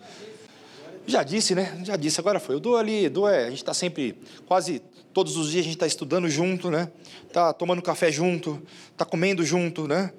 [1.05, 1.79] Já disse, né?
[1.85, 2.55] Já disse, agora foi.
[2.55, 4.81] O Du ali, Du é, a gente está sempre, quase
[5.13, 6.91] todos os dias a gente está estudando junto, né?
[7.25, 10.13] Está tomando café junto, está comendo junto, né?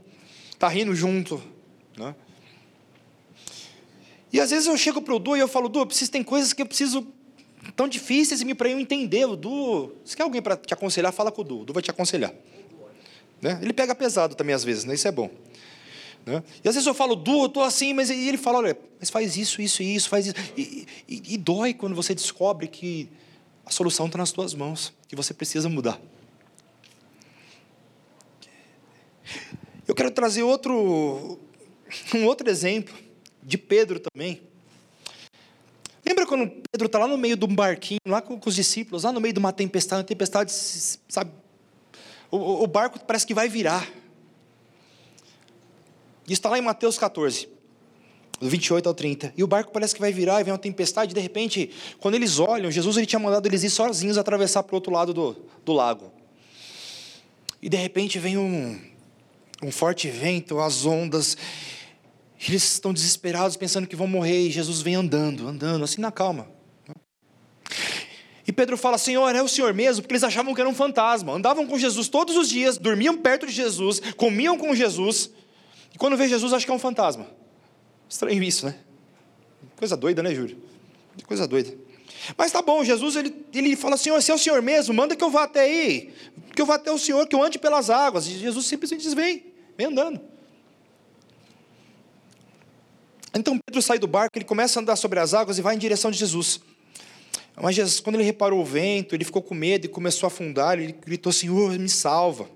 [0.51, 1.42] Está rindo junto,
[1.96, 2.14] né?
[4.33, 6.24] E às vezes eu chego para o Du e eu falo, Du, eu preciso, tem
[6.24, 7.07] coisas que eu preciso
[7.77, 9.27] tão difíceis para eu entender.
[9.27, 11.61] O Du, se quer alguém para te aconselhar, fala com o Du.
[11.61, 12.33] O Du vai te aconselhar.
[13.40, 13.59] Né?
[13.62, 14.94] Ele pega pesado também às vezes, né?
[14.94, 15.31] isso é bom.
[16.29, 16.43] Né?
[16.62, 19.37] E às vezes eu falo, Du, eu estou assim, mas ele fala, olha, mas faz
[19.37, 20.37] isso, isso e isso, faz isso.
[20.57, 23.09] E, e, e dói quando você descobre que
[23.64, 25.99] a solução está nas tuas mãos, que você precisa mudar.
[29.87, 31.38] Eu quero trazer outro,
[32.14, 32.95] um outro exemplo
[33.43, 34.43] de Pedro também.
[36.05, 39.12] Lembra quando Pedro está lá no meio de um barquinho, lá com, os discípulos, lá
[39.12, 41.31] no meio de uma tempestade, uma tempestade, sabe?
[42.31, 43.87] O, o barco parece que vai virar.
[46.33, 47.49] Isso está lá em Mateus 14,
[48.41, 49.33] do 28 ao 30.
[49.37, 52.14] E o barco parece que vai virar e vem uma tempestade, e de repente, quando
[52.14, 55.37] eles olham, Jesus ele tinha mandado eles ir sozinhos atravessar para o outro lado do,
[55.64, 56.12] do lago.
[57.61, 58.79] E de repente vem um,
[59.62, 61.37] um forte vento, as ondas,
[62.47, 66.49] eles estão desesperados, pensando que vão morrer, e Jesus vem andando, andando, assim na calma.
[68.47, 71.33] E Pedro fala: Senhor, é o Senhor mesmo, porque eles achavam que era um fantasma.
[71.33, 75.31] Andavam com Jesus todos os dias, dormiam perto de Jesus, comiam com Jesus,
[75.94, 77.27] e quando vê Jesus, acham que é um fantasma.
[78.09, 78.77] Estranho isso, né?
[79.77, 80.61] Coisa doida, né, Júlio?
[81.27, 81.74] Coisa doida.
[82.37, 85.22] Mas tá bom, Jesus ele, ele fala: Senhor, se é o Senhor mesmo, manda que
[85.22, 86.12] eu vá até aí,
[86.55, 88.27] que eu vá até o Senhor, que eu ande pelas águas.
[88.27, 89.44] E Jesus simplesmente diz: Vem,
[89.77, 90.20] vem andando.
[93.35, 95.79] Então Pedro sai do barco, ele começa a andar sobre as águas e vai em
[95.79, 96.61] direção de Jesus.
[97.61, 100.79] Mas Jesus, quando ele reparou o vento, ele ficou com medo e começou a afundar,
[100.79, 102.48] ele gritou: Senhor, me salva.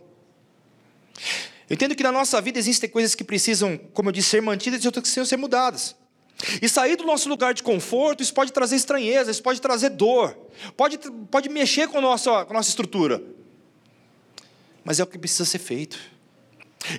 [1.72, 4.84] Eu entendo que na nossa vida existem coisas que precisam, como eu disse, ser mantidas
[4.84, 5.96] e outras que precisam ser mudadas.
[6.60, 10.36] E sair do nosso lugar de conforto, isso pode trazer estranheza, isso pode trazer dor,
[10.76, 10.98] pode,
[11.30, 13.22] pode mexer com a, nossa, com a nossa estrutura.
[14.84, 15.98] Mas é o que precisa ser feito.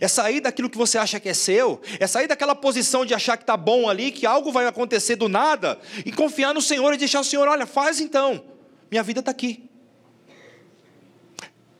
[0.01, 3.37] É sair daquilo que você acha que é seu, é sair daquela posição de achar
[3.37, 6.97] que está bom ali, que algo vai acontecer do nada, e confiar no Senhor e
[6.97, 8.43] deixar o Senhor, olha, faz então,
[8.89, 9.69] minha vida está aqui.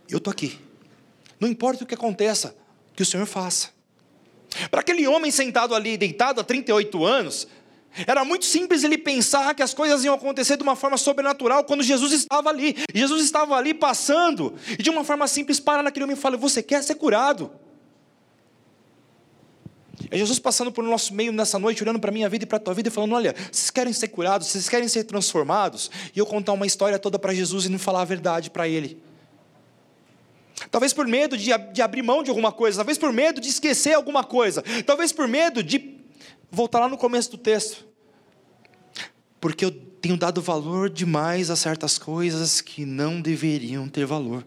[0.08, 0.60] Eu estou aqui.
[1.40, 2.56] Não importa o que aconteça,
[2.96, 3.70] que o Senhor faça.
[4.70, 7.48] Para aquele homem sentado ali, deitado há 38 anos,
[8.08, 11.84] era muito simples ele pensar que as coisas iam acontecer de uma forma sobrenatural quando
[11.84, 12.76] Jesus estava ali.
[12.94, 16.64] Jesus estava ali passando, e de uma forma simples para naquele homem e fala: Você
[16.64, 17.52] quer ser curado?
[20.10, 22.58] É Jesus passando por nosso meio nessa noite, olhando para a minha vida e para
[22.58, 25.92] a tua vida e falando: Olha, vocês querem ser curados, vocês querem ser transformados?
[26.16, 29.02] E eu contar uma história toda para Jesus e não falar a verdade para Ele.
[30.72, 33.94] Talvez por medo de, de abrir mão de alguma coisa, talvez por medo de esquecer
[33.94, 36.00] alguma coisa, talvez por medo de
[36.52, 37.86] voltar lá no começo do texto.
[39.40, 44.46] Porque eu tenho dado valor demais a certas coisas que não deveriam ter valor.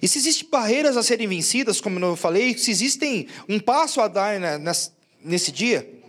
[0.00, 4.08] E se existem barreiras a serem vencidas, como eu falei, se existem um passo a
[4.08, 4.38] dar
[5.22, 6.02] nesse dia,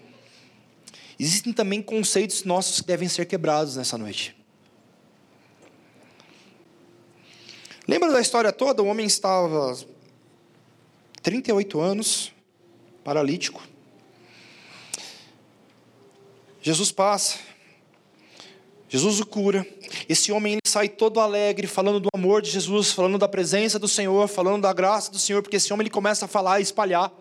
[1.20, 4.36] existem também conceitos nossos que devem ser quebrados nessa noite.
[7.88, 8.82] Lembra da história toda?
[8.82, 9.78] O homem estava
[11.22, 12.32] 38 anos,
[13.04, 13.62] paralítico.
[16.62, 17.38] Jesus passa,
[18.90, 19.68] Jesus o cura.
[20.10, 23.88] Esse homem ele sai todo alegre, falando do amor de Jesus, falando da presença do
[23.88, 27.12] Senhor, falando da graça do Senhor, porque esse homem ele começa a falar e espalhar.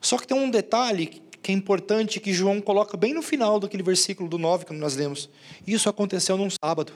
[0.00, 3.84] Só que tem um detalhe que é importante que João coloca bem no final daquele
[3.84, 5.30] versículo do 9 que nós lemos.
[5.64, 6.92] Isso aconteceu num sábado.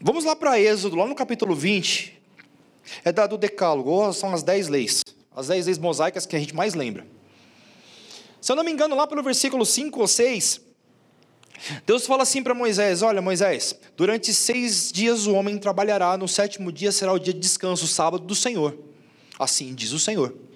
[0.00, 2.16] Vamos lá para Êxodo, lá no capítulo 20.
[3.04, 5.02] É dado o decálogo, são as 10 leis.
[5.34, 7.04] As 10 leis mosaicas que a gente mais lembra.
[8.40, 10.60] Se eu não me engano, lá pelo versículo 5 ou 6,
[11.84, 16.70] Deus fala assim para Moisés: Olha, Moisés, durante seis dias o homem trabalhará, no sétimo
[16.70, 18.78] dia será o dia de descanso, o sábado do Senhor.
[19.36, 20.46] Assim diz o Senhor.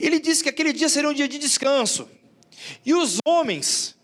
[0.00, 2.08] Ele disse que aquele dia seria um dia de descanso.
[2.84, 3.96] E os homens,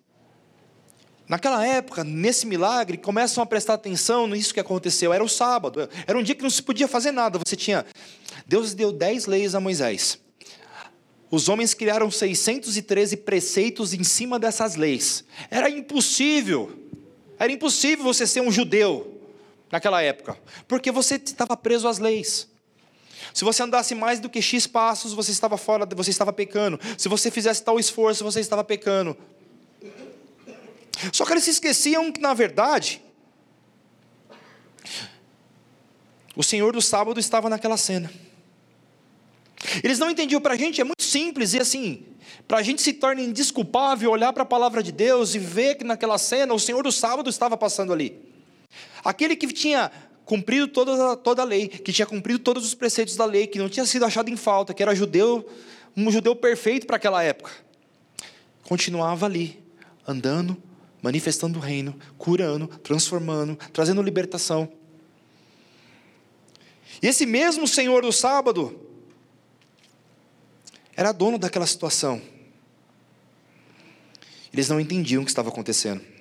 [1.28, 5.12] naquela época, nesse milagre, começam a prestar atenção nisso que aconteceu.
[5.12, 7.38] Era o sábado, era um dia que não se podia fazer nada.
[7.44, 7.86] Você tinha.
[8.46, 10.20] Deus deu dez leis a Moisés.
[11.30, 15.24] Os homens criaram 613 preceitos em cima dessas leis.
[15.50, 16.78] Era impossível,
[17.38, 19.20] era impossível você ser um judeu
[19.70, 22.48] naquela época, porque você estava preso às leis.
[23.36, 26.80] Se você andasse mais do que X passos, você estava fora, você estava pecando.
[26.96, 29.14] Se você fizesse tal esforço, você estava pecando.
[31.12, 33.02] Só que eles se esqueciam que, na verdade,
[36.34, 38.10] o Senhor do sábado estava naquela cena.
[39.84, 42.06] Eles não entendiam, para a gente é muito simples, e assim,
[42.48, 45.84] para a gente se torna indesculpável olhar para a palavra de Deus e ver que
[45.84, 48.18] naquela cena o Senhor do sábado estava passando ali.
[49.04, 49.92] Aquele que tinha
[50.26, 53.68] cumprido toda, toda a lei, que tinha cumprido todos os preceitos da lei, que não
[53.68, 55.48] tinha sido achado em falta, que era judeu,
[55.96, 57.52] um judeu perfeito para aquela época,
[58.64, 59.62] continuava ali,
[60.06, 60.60] andando,
[61.00, 64.68] manifestando o reino, curando, transformando, trazendo libertação.
[67.00, 68.80] E esse mesmo Senhor do sábado,
[70.96, 72.20] era dono daquela situação.
[74.52, 76.15] Eles não entendiam o que estava acontecendo.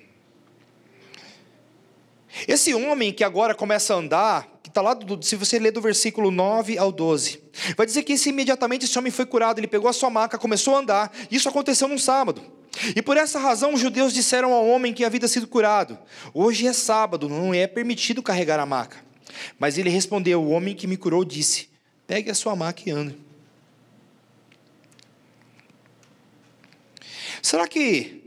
[2.48, 5.82] Esse homem que agora começa a andar, que está lá, do, se você ler do
[5.82, 7.41] versículo 9 ao 12,
[7.78, 10.76] vai dizer que esse, imediatamente esse homem foi curado, ele pegou a sua maca, começou
[10.76, 12.41] a andar, isso aconteceu num sábado.
[12.95, 15.98] E por essa razão os judeus disseram ao homem que havia sido curado:
[16.34, 18.98] Hoje é sábado, não é permitido carregar a maca.
[19.58, 21.69] Mas ele respondeu: O homem que me curou disse:
[22.06, 23.17] Pegue a sua maca e ande.
[27.41, 28.25] Será que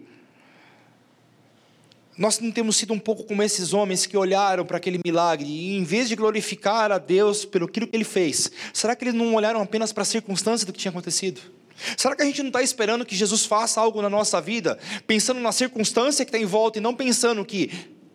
[2.18, 5.76] nós não temos sido um pouco como esses homens que olharam para aquele milagre e,
[5.76, 9.62] em vez de glorificar a Deus pelo que ele fez, será que eles não olharam
[9.62, 11.40] apenas para a circunstância do que tinha acontecido?
[11.96, 14.76] Será que a gente não está esperando que Jesus faça algo na nossa vida,
[15.07, 17.70] pensando na circunstância que está em volta e não pensando que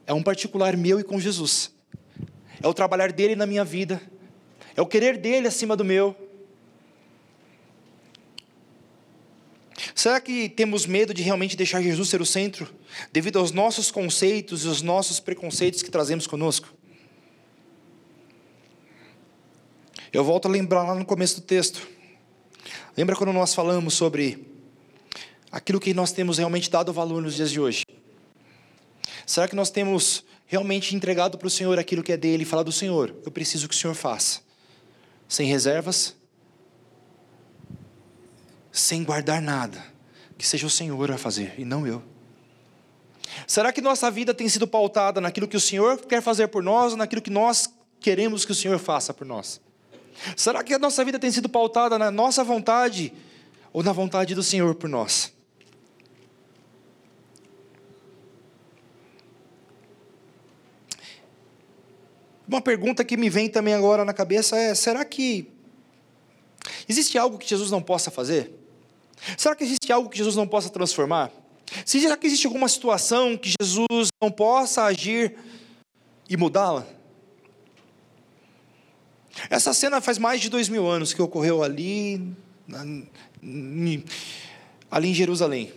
[0.05, 1.71] é um particular meu e com Jesus?
[2.61, 4.01] É o trabalhar dele na minha vida,
[4.75, 6.13] é o querer dele acima do meu.
[9.95, 12.73] Será que temos medo de realmente deixar Jesus ser o centro,
[13.11, 16.69] devido aos nossos conceitos e os nossos preconceitos que trazemos conosco?
[20.11, 21.87] Eu volto a lembrar lá no começo do texto.
[22.95, 24.47] Lembra quando nós falamos sobre
[25.51, 27.83] aquilo que nós temos realmente dado valor nos dias de hoje?
[29.25, 32.71] Será que nós temos realmente entregado para o Senhor aquilo que é dele e falado:
[32.71, 34.41] Senhor, eu preciso que o Senhor faça,
[35.27, 36.15] sem reservas,
[38.73, 39.85] sem guardar nada,
[40.35, 42.01] que seja o Senhor a fazer e não eu.
[43.45, 46.93] Será que nossa vida tem sido pautada naquilo que o Senhor quer fazer por nós
[46.93, 49.61] ou naquilo que nós queremos que o Senhor faça por nós?
[50.35, 53.13] Será que a nossa vida tem sido pautada na nossa vontade
[53.71, 55.31] ou na vontade do Senhor por nós?
[62.47, 65.47] Uma pergunta que me vem também agora na cabeça é: será que
[66.89, 68.62] existe algo que Jesus não possa fazer?
[69.37, 71.31] Será que existe algo que Jesus não possa transformar?
[71.85, 75.35] Será que existe alguma situação que Jesus não possa agir
[76.29, 76.85] e mudá-la?
[79.49, 82.35] Essa cena faz mais de dois mil anos que ocorreu ali,
[84.91, 85.73] ali em Jerusalém.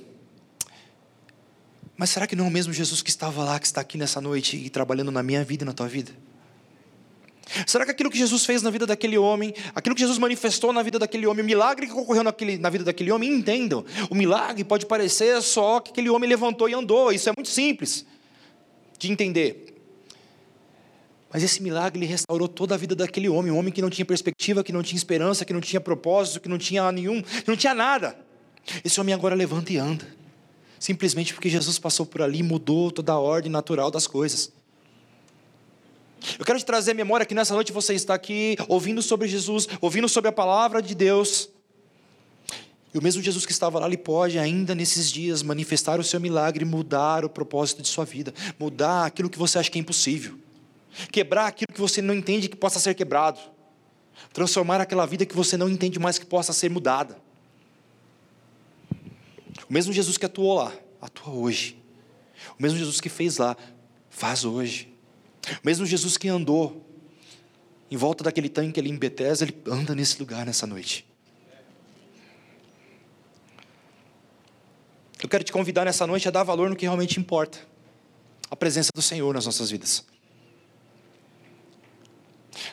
[1.97, 4.21] Mas será que não é o mesmo Jesus que estava lá, que está aqui nessa
[4.21, 6.13] noite e trabalhando na minha vida e na tua vida?
[7.67, 10.83] Será que aquilo que Jesus fez na vida daquele homem, aquilo que Jesus manifestou na
[10.83, 14.65] vida daquele homem, o milagre que ocorreu naquele, na vida daquele homem, entendam, o milagre
[14.65, 18.05] pode parecer só que aquele homem levantou e andou, isso é muito simples
[18.99, 19.75] de entender.
[21.33, 24.05] Mas esse milagre ele restaurou toda a vida daquele homem, um homem que não tinha
[24.05, 27.57] perspectiva, que não tinha esperança, que não tinha propósito, que não tinha nenhum, que não
[27.57, 28.19] tinha nada.
[28.85, 30.07] Esse homem agora levanta e anda,
[30.81, 34.51] simplesmente porque Jesus passou por ali e mudou toda a ordem natural das coisas.
[36.39, 39.69] Eu quero te trazer a memória que nessa noite você está aqui ouvindo sobre Jesus,
[39.81, 41.49] ouvindo sobre a palavra de Deus.
[42.93, 46.21] E o mesmo Jesus que estava lá, ele pode ainda nesses dias manifestar o seu
[46.21, 50.39] milagre, mudar o propósito de sua vida, mudar aquilo que você acha que é impossível,
[51.13, 53.39] quebrar aquilo que você não entende que possa ser quebrado,
[54.33, 57.19] transformar aquela vida que você não entende mais que possa ser mudada.
[59.69, 61.77] O mesmo Jesus que atuou lá, atua hoje.
[62.59, 63.57] O mesmo Jesus que fez lá,
[64.09, 64.96] faz hoje.
[65.63, 66.85] Mesmo Jesus que andou
[67.91, 71.07] em volta daquele tanque ali em Betesda, ele anda nesse lugar nessa noite.
[75.23, 77.59] Eu quero te convidar nessa noite a dar valor no que realmente importa
[78.51, 80.05] a presença do Senhor nas nossas vidas.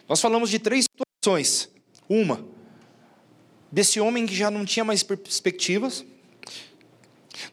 [0.08, 1.70] Nós falamos de três situações.
[2.10, 2.46] Uma,
[3.72, 6.06] desse homem que já não tinha mais perspectivas.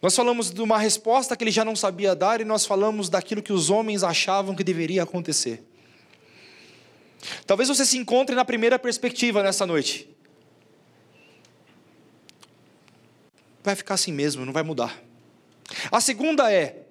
[0.02, 3.42] Nós falamos de uma resposta que ele já não sabia dar e nós falamos daquilo
[3.42, 5.64] que os homens achavam que deveria acontecer.
[7.46, 10.08] Talvez você se encontre na primeira perspectiva nessa noite.
[13.62, 15.02] Vai ficar assim mesmo, não vai mudar.
[15.90, 16.82] A segunda é: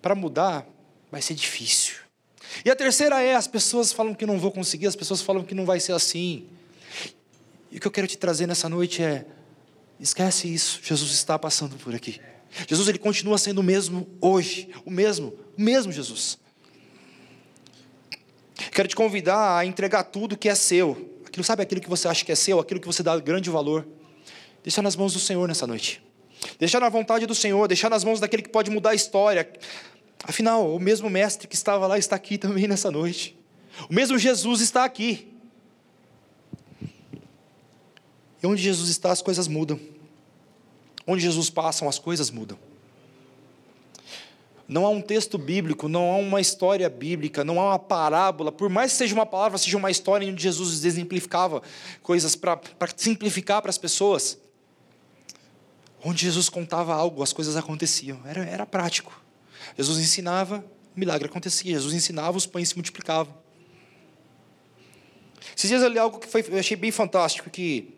[0.00, 0.66] para mudar
[1.10, 1.96] vai ser difícil.
[2.64, 5.54] E a terceira é: as pessoas falam que não vou conseguir, as pessoas falam que
[5.54, 6.46] não vai ser assim.
[7.70, 9.26] E o que eu quero te trazer nessa noite é:
[9.98, 12.20] esquece isso, Jesus está passando por aqui.
[12.68, 16.38] Jesus ele continua sendo o mesmo hoje, o mesmo, o mesmo Jesus.
[18.72, 21.20] Quero te convidar a entregar tudo que é seu.
[21.26, 23.86] Aquilo, sabe aquilo que você acha que é seu, aquilo que você dá grande valor.
[24.62, 26.02] Deixa nas mãos do Senhor nessa noite.
[26.58, 29.48] Deixar na vontade do Senhor, deixar nas mãos daquele que pode mudar a história.
[30.24, 33.38] Afinal, o mesmo mestre que estava lá está aqui também nessa noite.
[33.88, 35.31] O mesmo Jesus está aqui.
[38.42, 39.78] E onde Jesus está, as coisas mudam.
[41.06, 42.58] Onde Jesus passa, as coisas mudam.
[44.66, 48.70] Não há um texto bíblico, não há uma história bíblica, não há uma parábola, por
[48.70, 51.62] mais que seja uma palavra, seja uma história onde Jesus exemplificava
[52.02, 52.58] coisas para
[52.96, 54.38] simplificar para as pessoas.
[56.02, 59.20] Onde Jesus contava algo, as coisas aconteciam, era, era prático.
[59.76, 60.64] Jesus ensinava,
[60.96, 61.72] o milagre acontecia.
[61.72, 63.34] Jesus ensinava, os pães se multiplicavam.
[65.56, 67.94] Esses dias eu li algo que foi, eu achei bem fantástico, que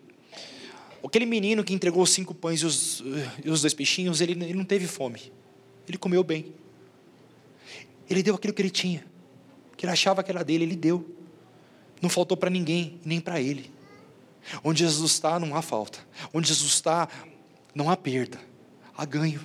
[1.06, 3.02] aquele menino que entregou os cinco pães e os,
[3.44, 5.32] e os dois peixinhos, ele, ele não teve fome.
[5.88, 6.54] Ele comeu bem.
[8.08, 9.04] Ele deu aquilo que ele tinha.
[9.76, 11.04] Que ele achava que era dele, ele deu.
[12.00, 13.70] Não faltou para ninguém, nem para ele.
[14.62, 15.98] Onde Jesus está, não há falta.
[16.32, 17.08] Onde Jesus está,
[17.74, 18.38] não há perda.
[18.96, 19.40] Há ganho.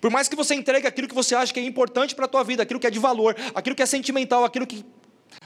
[0.00, 2.44] Por mais que você entregue aquilo que você acha que é importante para a tua
[2.44, 4.84] vida, aquilo que é de valor, aquilo que é sentimental, aquilo que,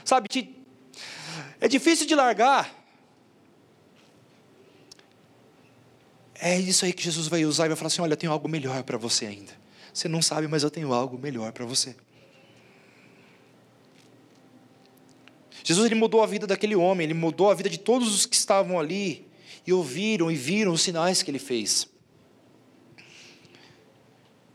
[0.03, 0.55] sabe, te,
[1.59, 2.84] é difícil de largar.
[6.39, 8.47] É isso aí que Jesus vai usar e vai falar assim: olha, eu tenho algo
[8.47, 9.53] melhor para você ainda.
[9.93, 11.95] Você não sabe, mas eu tenho algo melhor para você.
[15.63, 18.35] Jesus ele mudou a vida daquele homem, ele mudou a vida de todos os que
[18.35, 19.25] estavam ali
[19.65, 21.87] e ouviram e viram os sinais que ele fez.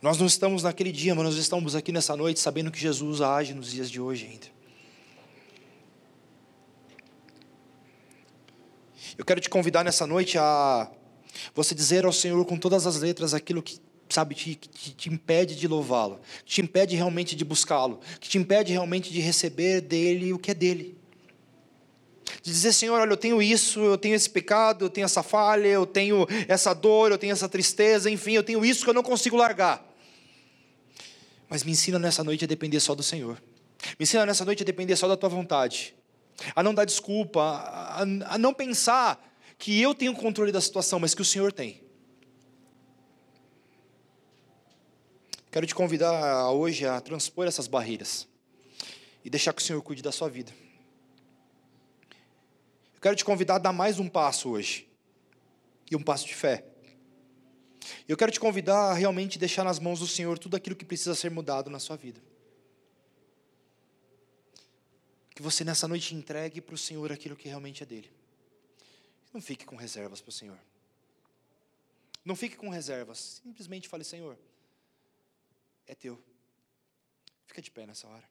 [0.01, 3.55] Nós não estamos naquele dia, mas nós estamos aqui nessa noite sabendo que Jesus age
[3.55, 4.47] nos dias de hoje ainda.
[9.19, 10.91] Eu quero te convidar nessa noite a
[11.55, 15.55] você dizer ao Senhor com todas as letras aquilo que sabe te, te, te impede
[15.55, 20.33] de louvá-lo, que te impede realmente de buscá-lo, que te impede realmente de receber dele
[20.33, 20.99] o que é dele.
[22.43, 25.69] De dizer, Senhor, olha, eu tenho isso, eu tenho esse pecado, eu tenho essa falha,
[25.69, 29.03] eu tenho essa dor, eu tenho essa tristeza, enfim, eu tenho isso que eu não
[29.03, 29.85] consigo largar.
[31.49, 33.43] Mas me ensina nessa noite a depender só do Senhor.
[33.99, 35.95] Me ensina nessa noite a depender só da tua vontade.
[36.55, 39.30] A não dar desculpa, a, a não pensar
[39.61, 41.83] que eu tenho controle da situação, mas que o Senhor tem.
[45.53, 48.27] Quero te convidar hoje a transpor essas barreiras
[49.23, 50.51] e deixar que o Senhor cuide da sua vida.
[52.95, 54.89] Eu quero te convidar a dar mais um passo hoje,
[55.91, 56.65] e um passo de fé.
[58.09, 61.15] Eu quero te convidar a realmente deixar nas mãos do Senhor tudo aquilo que precisa
[61.15, 62.23] ser mudado na sua vida.
[65.35, 68.20] Que você nessa noite entregue para o Senhor aquilo que realmente é dele.
[69.33, 70.59] Não fique com reservas para o Senhor.
[72.25, 73.41] Não fique com reservas.
[73.43, 74.37] Simplesmente fale, Senhor,
[75.87, 76.23] é teu.
[77.47, 78.29] Fica de pé nessa hora.